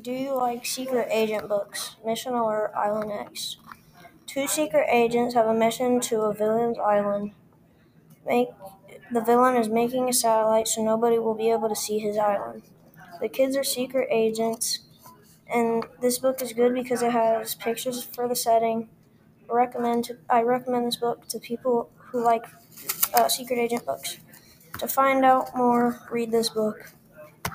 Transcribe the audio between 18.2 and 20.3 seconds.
the setting. I recommend to,